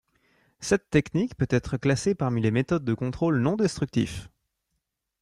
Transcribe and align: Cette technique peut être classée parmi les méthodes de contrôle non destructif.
Cette 0.61 0.89
technique 0.89 1.35
peut 1.35 1.45
être 1.51 1.77
classée 1.77 2.15
parmi 2.15 2.41
les 2.41 2.49
méthodes 2.49 2.83
de 2.83 2.95
contrôle 2.95 3.39
non 3.39 3.55
destructif. 3.55 4.31